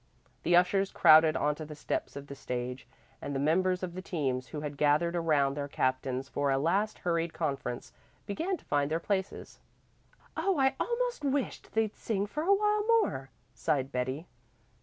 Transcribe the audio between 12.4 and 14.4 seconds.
a while more," sighed Betty.